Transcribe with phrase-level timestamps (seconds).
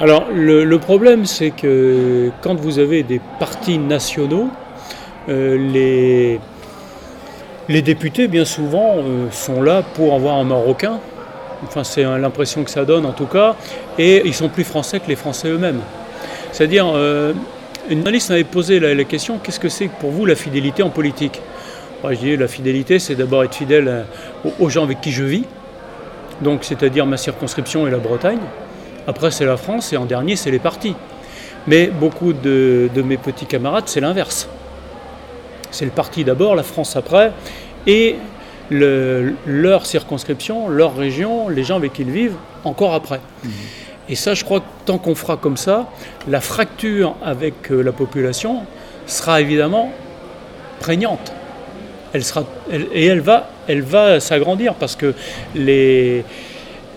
[0.00, 4.48] Alors le, problème, c'est que quand vous avez des partis nationaux,
[5.28, 6.40] euh,
[7.68, 10.98] les, députés, bien souvent, euh, sont là pour avoir un Marocain.
[11.64, 13.54] Enfin, c'est l'impression que ça donne en tout cas.
[13.96, 15.80] Et ils sont plus français que les Français eux-mêmes.
[16.50, 17.32] C'est-à-dire, euh,
[17.88, 21.40] une journaliste m'avait posé la, question qu'est-ce que c'est pour vous la fidélité en politique?
[22.02, 24.04] Je dis la fidélité, c'est d'abord être fidèle
[24.60, 25.44] aux gens avec qui je vis,
[26.42, 28.40] donc c'est-à-dire ma circonscription et la Bretagne.
[29.06, 30.94] Après, c'est la France et en dernier, c'est les partis.
[31.66, 34.48] Mais beaucoup de, mes petits camarades, c'est l'inverse.
[35.70, 37.32] C'est le parti d'abord, la France après,
[37.86, 38.16] et
[38.70, 43.20] leur circonscription, leur région, les gens avec qui ils vivent, encore après.
[43.42, 43.48] Mmh.
[44.08, 45.88] Et ça, je crois que tant qu'on fera comme ça,
[46.28, 48.62] la fracture avec euh, la population
[49.06, 49.90] sera évidemment
[50.80, 51.32] prégnante.
[52.12, 55.14] Elle sera, et elle va, elle va s'agrandir parce que
[55.54, 56.24] les,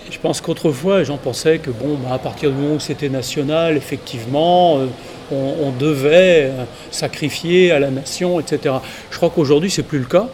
[0.10, 3.10] je pense qu'autrefois, les gens pensaient que, bon, bah, à partir du moment où c'était
[3.10, 4.86] national, effectivement, euh,
[5.32, 8.76] on, devait euh, sacrifier à la nation, etc.
[9.12, 10.28] Je crois qu'aujourd'hui, c'est plus le cas.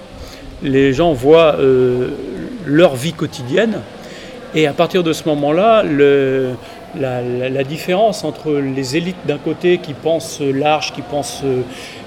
[0.62, 2.10] Les gens voient euh,
[2.66, 3.82] leur vie quotidienne,
[4.56, 10.42] et à partir de ce moment-là, la, différence entre les élites d'un côté qui pensent
[10.42, 11.44] large, qui pensent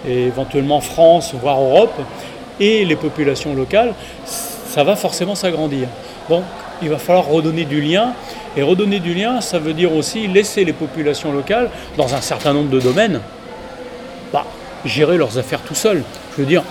[0.09, 2.01] éventuellement France, voire Europe,
[2.61, 5.89] et les populations locales, ça va forcément s'agrandir.
[6.83, 8.13] Il va falloir redonner du lien.
[8.57, 12.53] Et redonner du lien, ça veut dire aussi laisser les populations locales, dans un certain
[12.53, 13.21] nombre de domaines,
[14.33, 14.45] bah,
[14.85, 16.03] gérer leurs affaires tout seuls.
[16.35, 16.63] Je veux dire,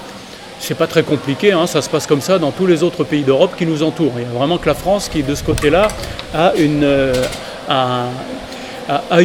[0.59, 3.23] c'est pas très compliqué, hein, ça se passe comme ça dans tous les autres pays
[3.23, 4.13] d'Europe qui nous entourent.
[4.17, 5.89] Il y a vraiment que la France qui, de ce côté-là,
[6.33, 7.13] a une, euh,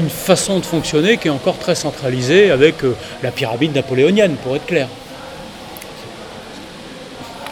[0.09, 4.67] façon de fonctionner qui est encore très centralisée avec euh, la pyramide napoléonienne, pour être
[4.67, 4.89] clair.